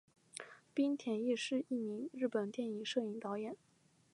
[0.73, 3.55] 滨田毅是一名日本电影摄影导演。